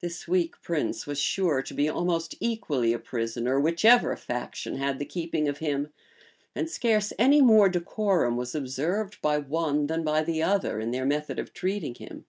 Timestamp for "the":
4.98-5.04, 10.24-10.42